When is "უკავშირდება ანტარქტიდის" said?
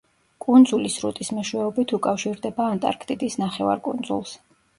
1.99-3.39